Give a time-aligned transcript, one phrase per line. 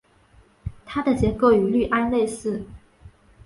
[0.83, 2.65] 它的结构与氯胺类似。